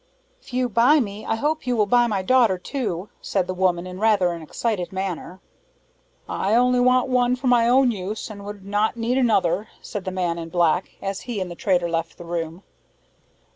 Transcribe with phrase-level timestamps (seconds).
[0.41, 3.85] "If you buy me, I hope you will buy my daughter too," said the woman,
[3.85, 5.41] in rather an excited manner.
[6.27, 10.09] "I only want one for my own use, and would not need another," said the
[10.09, 12.63] man in black, as he and the trader left the room.